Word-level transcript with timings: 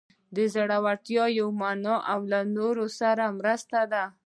د 0.35 0.37
زړورتیا 0.53 1.25
یوه 1.39 1.53
معنی 1.61 1.95
له 2.31 2.39
نورو 2.57 2.85
سره 2.99 3.23
مرسته 3.39 3.79
ده. 3.91 4.03